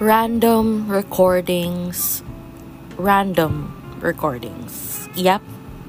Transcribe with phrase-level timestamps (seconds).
[0.00, 2.24] Random recordings.
[2.96, 3.68] Random
[4.00, 5.06] recordings.
[5.12, 5.42] Yep,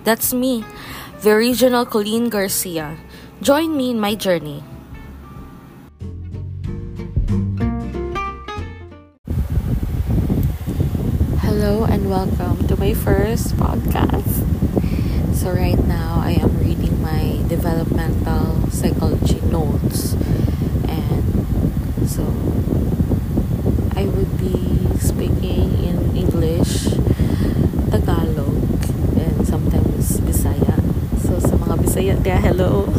[0.04, 0.66] that's me,
[1.24, 3.00] the regional Colleen Garcia.
[3.42, 4.68] Join me in my journey.
[11.40, 14.44] Hello and welcome to my first podcast.
[15.34, 20.20] So, right now I am reading my developmental psychology notes,
[20.92, 21.24] and
[22.12, 22.28] so
[24.02, 26.90] I would be speaking in English,
[27.94, 28.58] Tagalog,
[29.14, 30.74] and sometimes Bisaya.
[31.22, 32.90] So, sa mga Bisaya, kaya hello.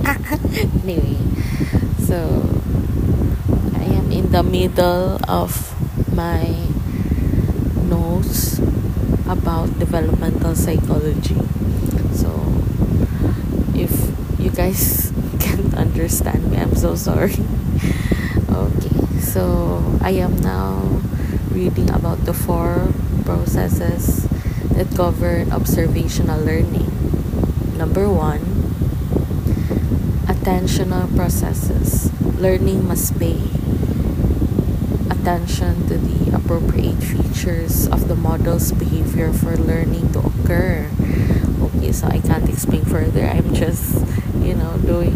[0.80, 1.20] anyway,
[2.00, 2.16] so
[3.76, 5.76] I am in the middle of
[6.16, 6.48] my
[7.84, 8.64] notes
[9.28, 11.36] about developmental psychology.
[12.16, 12.32] So,
[13.76, 13.92] if
[14.40, 15.12] you guys
[15.44, 17.36] can't understand me, I'm so sorry.
[19.30, 20.82] so I am now
[21.54, 22.90] reading about the four
[23.24, 24.26] processes
[24.74, 26.90] that govern observational learning.
[27.78, 28.42] Number one,
[30.26, 32.10] attentional processes.
[32.42, 33.38] Learning must pay
[35.14, 40.90] attention to the appropriate features of the model's behavior for learning to occur.
[41.70, 43.26] Okay, so I can't explain further.
[43.26, 43.94] I'm just,
[44.42, 45.14] you know, doing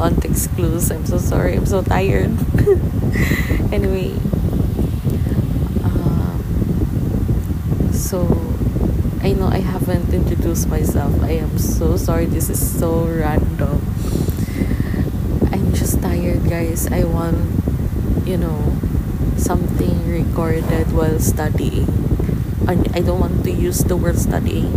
[0.00, 0.90] context clues.
[0.90, 1.54] I'm so sorry.
[1.54, 2.32] I'm so tired.
[3.68, 4.16] anyway,
[5.84, 6.40] um,
[7.92, 8.24] so
[9.20, 11.12] I know I haven't introduced myself.
[11.22, 12.24] I am so sorry.
[12.24, 13.84] This is so random.
[15.52, 16.88] I'm just tired, guys.
[16.88, 17.36] I want,
[18.24, 18.80] you know,
[19.36, 21.92] something recorded while studying.
[22.66, 24.72] I don't want to use the word studying.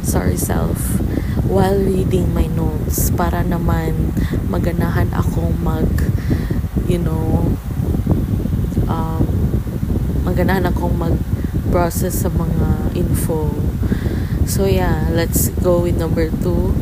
[0.00, 1.03] Sorry, self.
[1.44, 4.16] While reading my notes, para naman
[4.48, 5.86] maganahan akong mag,
[6.88, 7.52] you know,
[8.88, 9.24] um,
[10.24, 13.52] maganahan akong mag-process sa mga info.
[14.48, 16.72] So yeah, let's go with number two.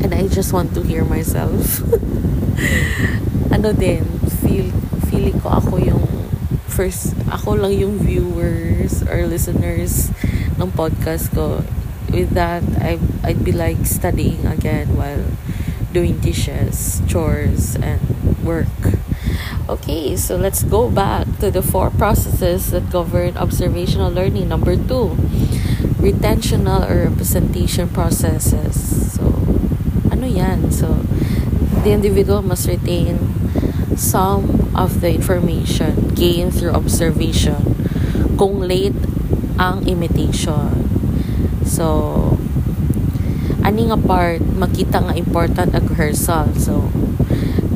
[0.00, 1.84] And I just want to hear myself.
[3.54, 4.04] ano din,
[4.40, 4.72] feel
[5.08, 6.04] feeling ko ako yung
[6.68, 10.14] first, ako lang yung viewers or listeners
[10.60, 11.64] ng podcast ko.
[12.10, 15.24] With that, I, I'd be like studying again while
[15.92, 18.00] doing dishes, chores, and
[18.44, 18.66] work.
[19.68, 24.48] Okay, so let's go back to the four processes that govern observational learning.
[24.48, 25.16] Number two,
[26.00, 29.12] retentional or representation processes.
[29.12, 29.28] So,
[30.10, 30.70] ano yan?
[30.72, 31.04] So,
[31.84, 33.18] the individual must retain
[33.96, 37.76] some of the information gained through observation
[38.38, 38.96] kung late
[39.58, 40.97] ang imitation.
[41.68, 42.36] So,
[43.60, 46.56] ani nga part makita nga important ang rehearsal.
[46.56, 46.88] So,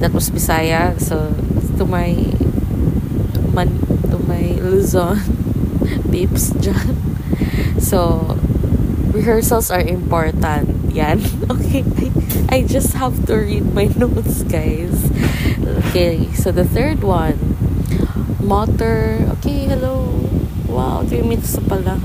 [0.01, 0.97] that was Bisaya.
[0.97, 1.37] So,
[1.77, 2.17] to my
[3.53, 3.77] man,
[4.09, 5.21] to my Luzon
[6.13, 6.97] babes dyan.
[7.77, 8.41] So,
[9.13, 10.93] rehearsals are important.
[10.97, 11.21] Yan.
[11.53, 11.85] Okay.
[11.85, 12.09] I,
[12.49, 15.09] I just have to read my notes, guys.
[15.93, 16.33] Okay.
[16.33, 17.37] So, the third one.
[18.43, 19.23] Motor.
[19.39, 20.09] Okay, hello.
[20.67, 22.01] Wow, 3 minutes pala.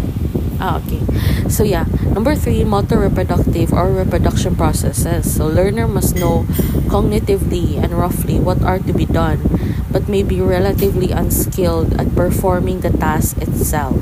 [0.59, 1.01] Ah, okay.
[1.49, 1.85] So, yeah.
[2.13, 5.37] Number three, motor reproductive or reproduction processes.
[5.37, 6.43] So, learner must know
[6.89, 9.45] cognitively and roughly what are to be done,
[9.91, 14.01] but may be relatively unskilled at performing the task itself.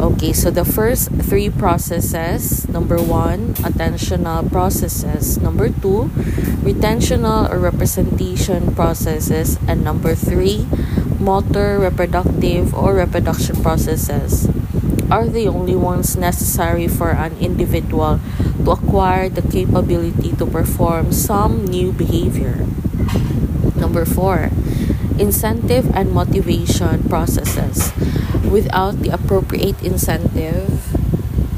[0.00, 6.10] Okay, so the first three processes number one, attentional processes, number two,
[6.60, 10.66] retentional or representation processes, and number three,
[11.20, 14.50] motor, reproductive, or reproduction processes
[15.10, 18.20] are the only ones necessary for an individual
[18.64, 22.66] to acquire the capability to perform some new behavior.
[23.76, 24.50] Number four,
[25.18, 27.92] incentive and motivation processes.
[28.48, 30.92] Without the appropriate incentive,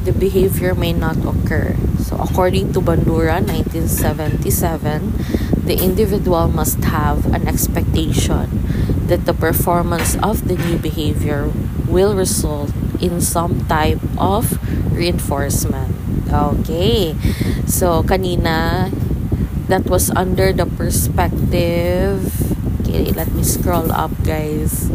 [0.05, 1.77] the behavior may not occur.
[1.99, 8.62] So, according to Bandura 1977, the individual must have an expectation
[9.11, 11.50] that the performance of the new behavior
[11.88, 12.70] will result
[13.00, 14.58] in some type of
[14.93, 15.94] reinforcement.
[16.31, 17.14] Okay.
[17.66, 18.90] So, kanina,
[19.69, 22.22] that was under the perspective.
[22.81, 24.90] Okay, let me scroll up, guys.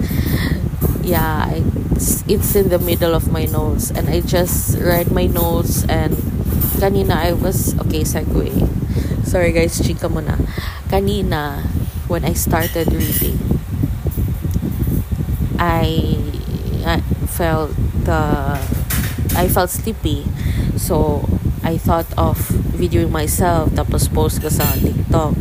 [1.03, 3.91] Yeah, it's, it's in the middle of my notes.
[3.91, 6.15] And I just read my notes and
[6.79, 8.51] kanina I was, okay, segue.
[9.27, 10.35] Sorry guys, chika muna.
[10.89, 11.63] Kanina,
[12.07, 13.39] when I started reading,
[15.59, 16.17] I,
[16.83, 17.71] I felt
[18.07, 18.57] uh,
[19.35, 20.25] I felt sleepy.
[20.77, 21.27] So,
[21.63, 22.37] I thought of
[22.73, 25.37] videoing myself tapos post ko sa TikTok.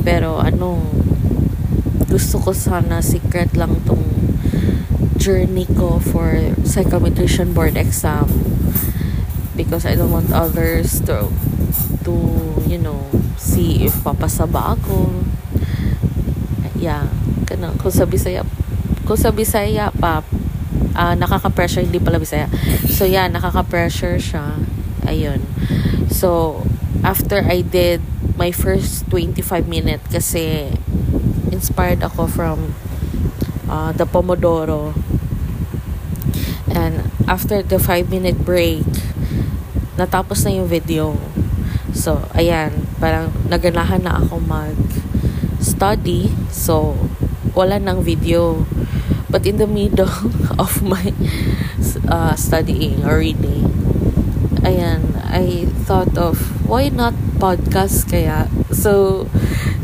[0.00, 0.80] Pero ano,
[2.08, 4.02] gusto ko sana secret lang tong
[5.20, 6.32] journey ko for
[6.64, 8.24] psychometrician board exam
[9.52, 11.28] because I don't want others to
[12.08, 12.14] to
[12.64, 13.04] you know
[13.36, 15.12] see if papasa ba ako
[16.80, 17.04] yeah
[17.44, 18.48] kana kung sa Bisaya
[19.04, 20.24] kung sa Bisaya pa
[21.00, 22.52] uh, nakaka-pressure hindi pala Bisaya
[22.92, 24.60] so yeah nakaka-pressure siya
[25.08, 25.40] ayun
[26.12, 26.60] so
[27.00, 28.04] after I did
[28.36, 30.68] my first 25 minute kasi
[31.52, 32.72] inspired ako from
[33.70, 34.96] uh, the Pomodoro.
[36.70, 38.88] And after the 5 minute break,
[40.00, 41.14] natapos na yung video.
[41.92, 46.32] So, ayan, parang naganahan na ako mag-study.
[46.50, 46.96] So,
[47.54, 48.66] wala nang video.
[49.30, 50.10] But in the middle
[50.58, 51.14] of my
[52.10, 53.70] uh, studying or reading,
[54.66, 58.50] ayan, I thought of, why not podcast kaya?
[58.74, 59.30] So,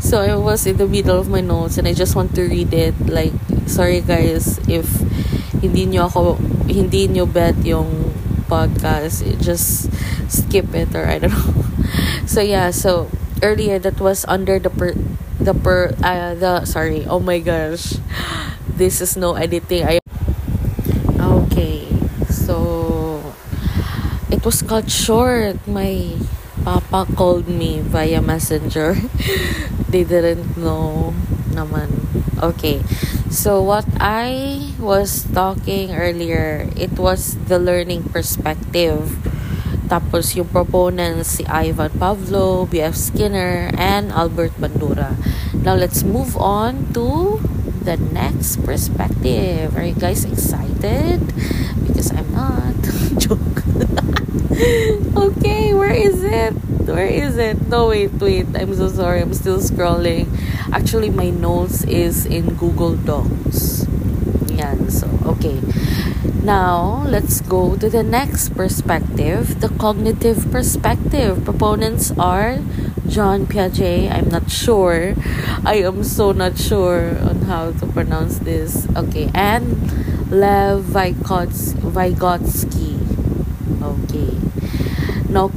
[0.07, 2.73] So I was in the middle of my notes and I just want to read
[2.73, 2.95] it.
[3.09, 3.33] Like,
[3.67, 4.87] sorry guys if
[5.59, 6.39] hindi nyo ako,
[6.69, 8.15] hindi nyo bet yung
[8.47, 9.25] podcast.
[9.43, 9.91] Just
[10.31, 11.65] skip it or I don't know.
[12.27, 13.11] So yeah, so
[13.43, 14.95] earlier that was under the per,
[15.39, 17.99] the per, uh, the, sorry, oh my gosh.
[18.77, 19.89] This is no editing.
[19.89, 19.97] I,
[21.17, 21.89] okay,
[22.29, 23.25] so
[24.29, 25.65] it was cut short.
[25.65, 26.13] My
[26.61, 28.93] papa called me via messenger.
[29.89, 31.17] they didn't know
[31.57, 31.89] naman.
[32.37, 32.85] Okay.
[33.33, 39.09] So what I was talking earlier, it was the learning perspective.
[39.89, 42.93] Tapos yung proponents si Ivan Pavlov, B.F.
[42.93, 45.17] Skinner, and Albert Bandura.
[45.65, 47.41] Now let's move on to
[47.87, 49.71] the next perspective.
[49.77, 51.23] Are you guys excited?
[51.87, 52.75] Because I'm not.
[53.23, 53.63] Joke.
[55.31, 56.51] okay, where is it?
[56.83, 57.71] Where is it?
[57.71, 58.47] No, wait, wait.
[58.59, 59.21] I'm so sorry.
[59.21, 60.27] I'm still scrolling.
[60.75, 63.87] Actually, my notes is in Google Docs.
[64.51, 64.91] Yan.
[64.91, 65.63] So, okay.
[66.43, 71.45] Now, let's go to the next perspective, the cognitive perspective.
[71.45, 72.59] Proponents are
[73.07, 74.09] John Piaget.
[74.11, 75.13] I'm not sure.
[75.63, 78.87] I am so not sure on how to pronounce this.
[78.95, 79.29] Okay.
[79.33, 79.77] And
[80.31, 81.85] Lev Vygotsky.
[83.81, 84.33] Okay.
[85.29, 85.51] Now,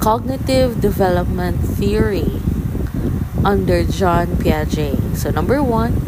[0.00, 2.42] cognitive development theory
[3.44, 5.16] under John Piaget.
[5.16, 5.98] So, number one,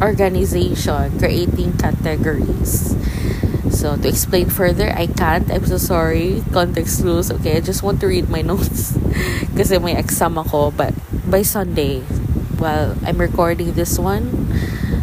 [0.00, 2.94] organization, creating categories.
[3.70, 5.50] So, to explain further, I can't.
[5.50, 6.42] I'm so sorry.
[6.52, 7.30] Context clues.
[7.30, 8.96] Okay, I just want to read my notes.
[9.56, 10.72] Kasi may exam ako.
[10.72, 10.94] But
[11.28, 12.02] by Sunday,
[12.58, 14.48] well, I'm recording this one.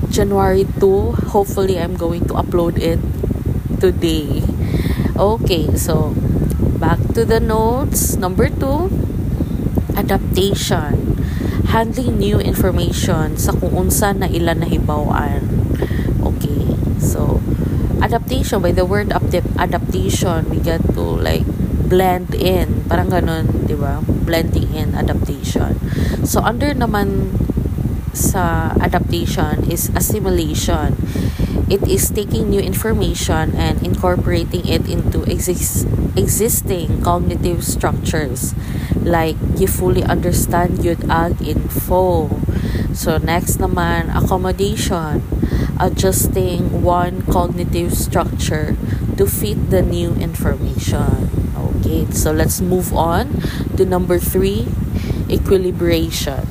[0.10, 1.32] January 2.
[1.36, 3.00] Hopefully, I'm going to upload it
[3.80, 4.44] today.
[5.16, 6.12] Okay, so
[6.80, 8.20] back to the notes.
[8.20, 8.92] Number two,
[9.96, 11.16] adaptation.
[11.72, 15.40] Handling new information sa kung unsa na ilan na hibawan.
[15.40, 15.55] Okay, so
[18.16, 19.12] adaptation by the word
[19.60, 21.44] adaptation we get to like
[21.92, 25.76] blend in parang ganun di ba blending in adaptation
[26.24, 27.36] so under naman
[28.16, 30.96] sa adaptation is assimilation
[31.66, 38.54] It is taking new information and incorporating it into exis- existing cognitive structures.
[39.02, 42.30] Like, you fully understand yun ag info.
[42.94, 45.24] So, next naman, accommodation.
[45.80, 48.78] Adjusting one cognitive structure
[49.18, 51.30] to fit the new information.
[51.56, 53.42] Okay, so let's move on
[53.76, 54.68] to number three,
[55.28, 56.48] equilibration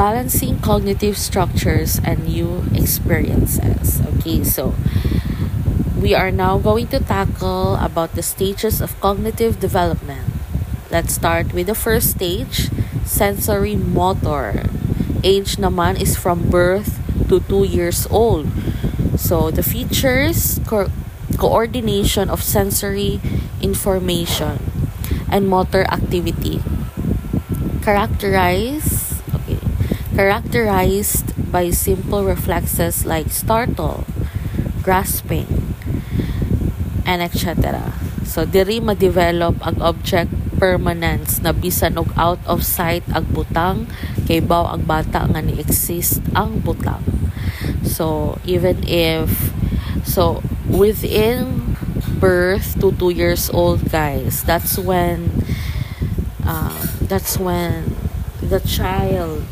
[0.00, 4.00] balancing cognitive structures and new experiences.
[4.16, 4.74] Okay, so
[6.00, 10.24] we are now going to tackle about the stages of cognitive development.
[10.90, 12.70] Let's start with the first stage,
[13.10, 14.70] sensory motor.
[15.26, 18.46] Age naman is from birth to 2 years old.
[19.18, 20.94] So the features co-
[21.34, 23.18] coordination of sensory
[23.58, 24.62] information
[25.26, 26.62] and motor activity
[27.82, 29.10] characterize
[30.14, 34.04] characterized by simple reflexes like startle,
[34.82, 35.74] grasping,
[37.06, 37.94] and etc.
[38.22, 43.88] So, diri ma-develop ang object permanence na bisan og out of sight ag butang
[44.28, 47.02] kay baw ang bata nga ni exist ang butang.
[47.80, 49.50] So, even if
[50.04, 51.74] so within
[52.20, 55.42] birth to 2 years old guys, that's when
[56.44, 57.96] uh, that's when
[58.44, 59.48] the child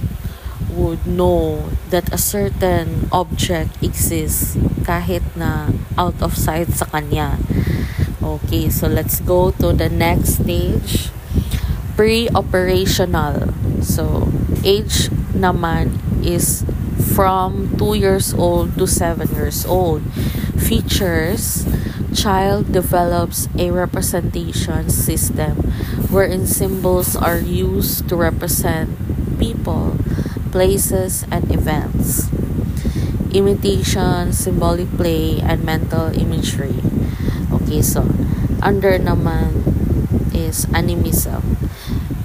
[0.78, 7.40] would know that a certain object exists kahit na out of sight sa kanya.
[8.28, 11.08] Okay, so let's go to the next stage.
[11.96, 13.56] Pre-operational.
[13.80, 14.28] So,
[14.60, 16.60] age naman is
[17.16, 20.04] from 2 years old to 7 years old.
[20.60, 21.64] Features
[22.12, 25.72] child develops a representation system
[26.12, 28.92] wherein symbols are used to represent
[29.40, 29.96] people,
[30.52, 32.28] places, and events.
[33.32, 36.84] Imitation, symbolic play, and mental imagery.
[37.68, 38.08] So
[38.64, 39.60] under naman
[40.32, 41.60] is animism.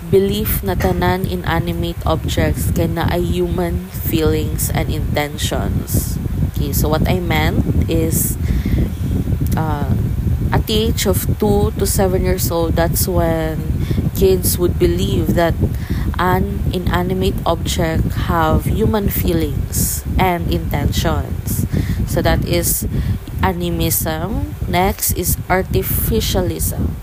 [0.07, 6.15] Belief na tanan inanimate objects can na human feelings and intentions.
[6.53, 8.39] Okay, so what I meant is
[9.59, 9.91] uh,
[10.53, 13.83] at the age of 2 to 7 years old, that's when
[14.15, 15.57] kids would believe that
[16.15, 21.65] an inanimate object have human feelings and intentions.
[22.07, 22.88] So that is
[23.43, 24.55] animism.
[24.67, 26.95] Next is artificialism.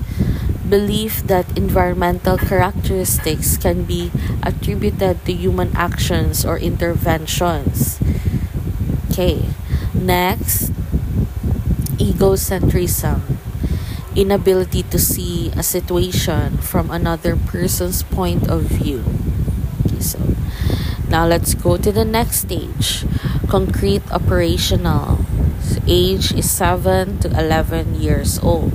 [0.68, 4.11] Belief that environmental characteristics can be
[4.42, 8.00] attributed to human actions or interventions.
[9.11, 9.50] Okay.
[9.92, 10.73] Next,
[12.00, 13.37] egocentrism
[14.16, 19.04] inability to see a situation from another person's point of view
[19.87, 20.18] okay so
[21.09, 23.06] now let's go to the next stage
[23.49, 25.25] concrete operational
[25.87, 28.73] age is 7 to 11 years old.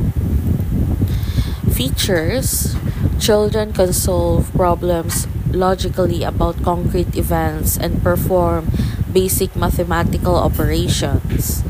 [1.74, 2.76] Features
[3.20, 8.70] children can solve problems logically about concrete events and perform
[9.12, 11.64] basic mathematical operations.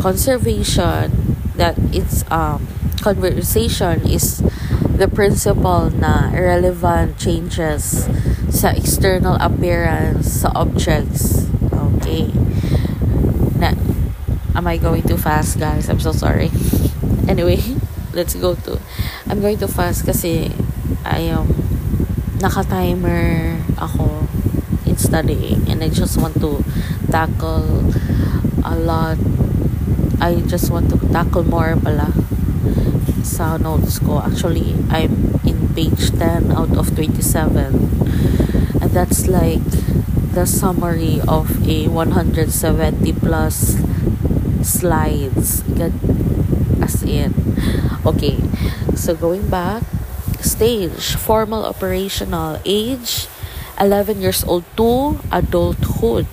[0.00, 2.68] Conservation that it's um
[3.00, 4.44] conversation is
[5.00, 8.04] the principle na irrelevant changes
[8.52, 11.48] sa external appearance sa objects.
[11.72, 12.28] Okay.
[13.56, 13.72] Na
[14.60, 16.52] am I going too fast guys I'm so sorry
[17.24, 17.56] anyway
[18.12, 18.76] let's go to
[19.24, 20.52] I'm going too fast kasi
[21.00, 21.48] I am um,
[22.44, 24.28] naka-timer ako
[24.84, 26.60] in studying and I just want to
[27.08, 27.88] tackle
[28.60, 29.16] a lot
[30.20, 32.12] I just want to tackle more pala
[33.24, 34.20] sa notes ko.
[34.20, 37.24] Actually, I'm in page 10 out of 27.
[38.84, 39.64] And that's like
[40.36, 42.52] the summary of a 170
[43.16, 43.80] plus
[44.62, 45.62] slides.
[46.80, 47.34] As in.
[48.06, 48.38] Okay.
[48.94, 49.82] So going back,
[50.40, 53.28] stage, formal operational age,
[53.78, 56.26] 11 years old to adulthood.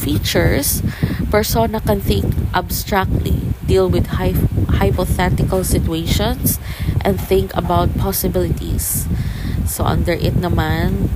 [0.00, 0.82] Features,
[1.30, 4.36] persona can think abstractly, deal with hy-
[4.68, 6.58] hypothetical situations,
[7.00, 9.06] and think about possibilities.
[9.66, 11.08] So, under it naman,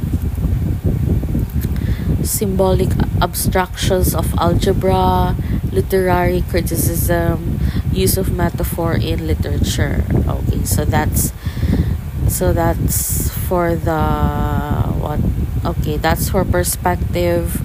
[2.25, 2.89] symbolic
[3.21, 5.37] abstractions of algebra,
[5.79, 7.61] literary criticism,
[7.93, 10.03] use of metaphor in literature.
[10.27, 11.33] Okay, so that's
[12.27, 14.03] so that's for the
[14.99, 15.21] what
[15.65, 17.63] okay that's for perspective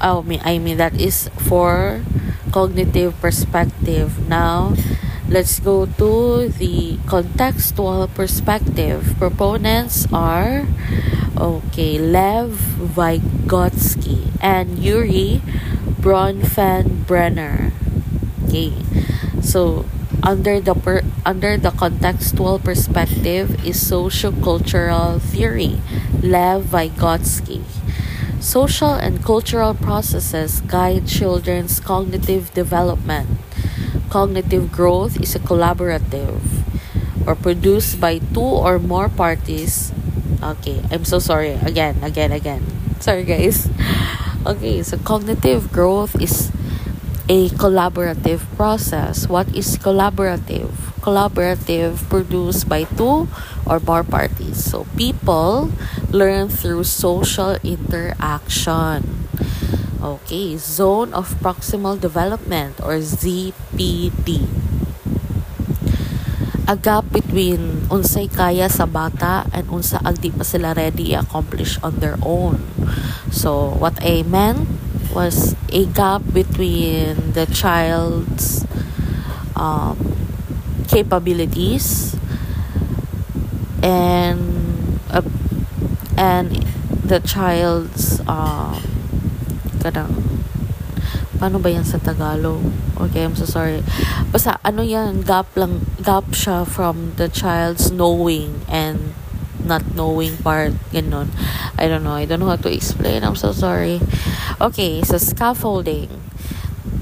[0.00, 2.04] oh me I mean that is for
[2.50, 4.28] cognitive perspective.
[4.28, 4.74] Now,
[5.28, 9.14] let's go to the contextual perspective.
[9.18, 10.66] Proponents are
[11.38, 12.50] okay, Lev
[12.94, 15.40] Vygotsky and Urie
[16.00, 17.72] Bronfenbrenner.
[18.48, 18.72] Okay.
[19.42, 19.84] So,
[20.22, 25.80] under the per, under the contextual perspective is sociocultural theory,
[26.22, 27.62] Lev Vygotsky.
[28.40, 33.28] Social and cultural processes guide children's cognitive development.
[34.08, 36.40] Cognitive growth is a collaborative
[37.26, 39.92] or produced by two or more parties.
[40.42, 41.60] Okay, I'm so sorry.
[41.60, 42.64] Again, again, again.
[43.00, 43.68] Sorry, guys.
[44.40, 46.48] Okay, so cognitive growth is
[47.28, 49.28] a collaborative process.
[49.28, 50.72] What is collaborative?
[51.04, 53.28] Collaborative produced by two
[53.68, 54.64] or more parties.
[54.64, 55.68] So people
[56.08, 59.28] learn through social interaction.
[60.00, 64.69] Okay, zone of proximal development or ZPD.
[66.70, 71.98] A gap between unsay kaya sa bata and unsa agdi pa sila ready accomplish on
[71.98, 72.62] their own.
[73.34, 74.70] So, what I meant
[75.10, 78.62] was a gap between the child's
[79.58, 79.98] um,
[80.86, 82.14] capabilities
[83.82, 84.38] and
[85.10, 85.26] uh,
[86.14, 86.54] and
[87.02, 88.78] the child's um
[91.40, 92.60] paano ba yan sa Tagalog?
[93.00, 93.80] Okay, I'm so sorry.
[94.28, 99.16] Basta ano yan, gap lang, gap siya from the child's knowing and
[99.64, 101.32] not knowing part, ganun.
[101.80, 102.12] I don't know.
[102.12, 103.24] I don't know how to explain.
[103.24, 104.04] I'm so sorry.
[104.60, 106.12] Okay, so scaffolding.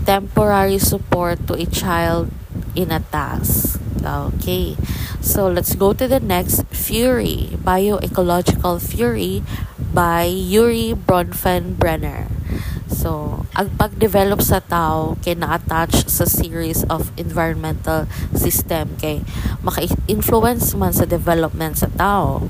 [0.07, 2.31] Temporary support to a child
[2.79, 3.83] in a task.
[3.99, 4.79] Okay.
[5.21, 7.59] So let's go to the next theory.
[7.59, 9.43] Bioecological theory
[9.93, 12.38] by Yuri Bronfenbrenner.
[12.89, 19.21] So, ang pag-develop sa tao kay na-attach sa series of environmental system kay
[19.61, 22.49] maka-influence man sa development sa tao.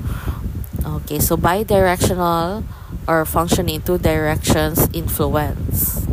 [0.78, 2.62] Okay, so bi-directional
[3.10, 6.06] or functioning two directions influence.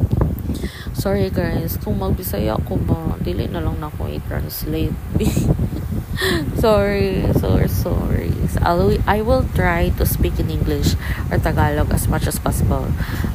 [0.98, 4.96] Sorry guys, kung magbisaya ko ba, dili na lang na ako i-translate.
[6.56, 8.32] sorry, sorry, sorry.
[8.62, 10.96] I'll, I will try to speak in English
[11.30, 12.88] or Tagalog as much as possible.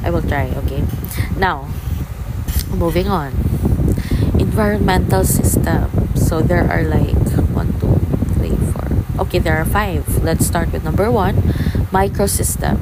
[0.03, 0.83] I will try, okay?
[1.37, 1.69] Now,
[2.73, 3.33] moving on.
[4.39, 6.09] Environmental system.
[6.15, 7.17] So there are like
[7.53, 8.01] one, two,
[8.35, 8.87] three, four.
[9.25, 10.23] Okay, there are five.
[10.23, 11.35] Let's start with number one
[11.93, 12.81] microsystem.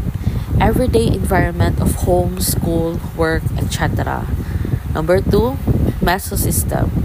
[0.62, 4.27] Everyday environment of home, school, work, etc.
[4.94, 5.60] Number two,
[6.00, 6.99] mesosystem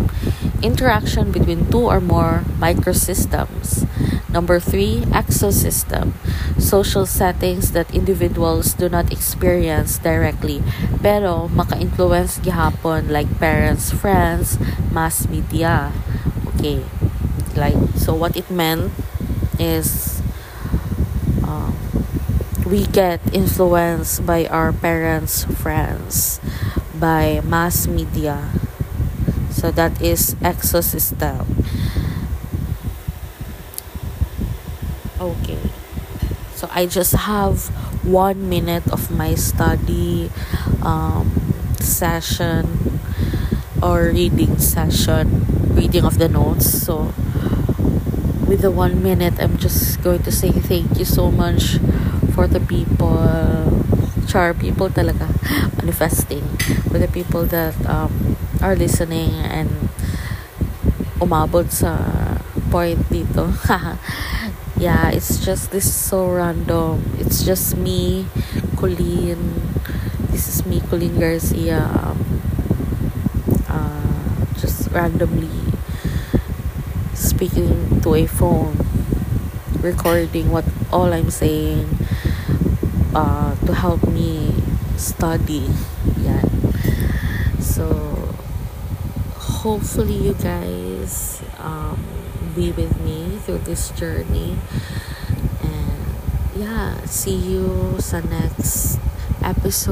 [0.64, 3.84] interaction between two or more microsystems.
[4.32, 6.16] Number three, exosystem.
[6.58, 10.64] Social settings that individuals do not experience directly
[11.04, 14.56] pero maka-influence gihapon like parents, friends,
[14.88, 15.92] mass media.
[16.56, 16.80] Okay.
[17.54, 18.90] Like so what it meant
[19.60, 20.18] is
[21.44, 21.76] um,
[22.66, 26.40] we get influenced by our parents, friends,
[26.96, 28.63] by mass media
[29.64, 31.48] so that is exosystem.
[35.16, 35.56] Okay.
[36.52, 37.72] So I just have
[38.04, 40.28] one minute of my study
[40.84, 41.32] um,
[41.80, 43.00] session
[43.80, 46.68] or reading session, reading of the notes.
[46.84, 47.14] So
[48.44, 51.80] with the one minute, I'm just going to say thank you so much
[52.36, 53.16] for the people,
[54.28, 55.32] char people talaga,
[55.80, 56.44] manifesting,
[56.92, 58.33] for the people that um,
[58.64, 59.68] are listening and
[61.20, 62.00] umabot sa
[62.72, 63.52] point dito.
[64.80, 67.04] yeah, it's just this is so random.
[67.20, 68.24] It's just me,
[68.80, 69.60] Colleen.
[70.32, 71.84] This is me, Colleen Garcia.
[71.92, 72.40] Um,
[73.68, 75.52] uh, just randomly
[77.12, 78.80] speaking to a phone,
[79.84, 81.84] recording what all I'm saying
[83.12, 84.56] uh, to help me
[84.96, 85.68] study.
[86.16, 86.40] Yeah.
[87.60, 88.14] So
[89.64, 91.96] hopefully you guys um,
[92.54, 94.60] be with me through this journey.
[95.64, 96.04] And
[96.54, 99.00] yeah see you sa next
[99.40, 99.82] episode